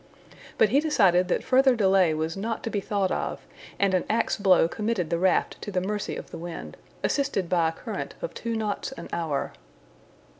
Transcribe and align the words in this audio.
But 0.57 0.69
he 0.69 0.79
decided 0.79 1.27
that 1.27 1.43
further 1.43 1.75
delay 1.75 2.15
was 2.15 2.35
not 2.35 2.63
to 2.63 2.71
be 2.71 2.79
thought 2.81 3.11
of, 3.11 3.45
and 3.77 3.93
an 3.93 4.03
ax 4.09 4.35
blow 4.35 4.67
committed 4.67 5.11
the 5.11 5.19
raft 5.19 5.61
to 5.61 5.69
the 5.69 5.79
mercy 5.79 6.15
of 6.15 6.31
the 6.31 6.39
wind, 6.39 6.75
assisted 7.03 7.47
by 7.47 7.69
a 7.69 7.71
current 7.71 8.15
of 8.19 8.33
two 8.33 8.55
knots 8.55 8.91
an 8.93 9.09
hour. 9.13 9.53